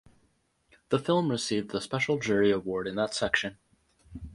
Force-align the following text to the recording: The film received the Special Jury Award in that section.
The 0.89 0.97
film 0.97 1.29
received 1.29 1.69
the 1.69 1.79
Special 1.79 2.17
Jury 2.17 2.49
Award 2.51 2.87
in 2.87 2.95
that 2.95 3.13
section. 3.13 3.57